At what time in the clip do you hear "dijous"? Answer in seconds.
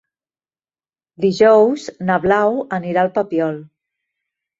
1.25-1.85